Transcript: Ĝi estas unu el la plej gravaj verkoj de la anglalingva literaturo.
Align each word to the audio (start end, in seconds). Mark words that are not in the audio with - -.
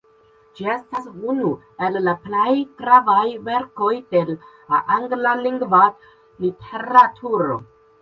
Ĝi 0.59 0.63
estas 0.75 1.03
unu 1.33 1.51
el 1.87 1.99
la 2.07 2.15
plej 2.23 2.55
gravaj 2.81 3.27
verkoj 3.51 3.93
de 4.17 4.25
la 4.33 4.83
anglalingva 4.99 5.87
literaturo. 6.45 7.65